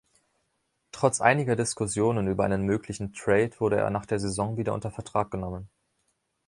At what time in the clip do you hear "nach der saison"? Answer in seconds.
3.91-4.57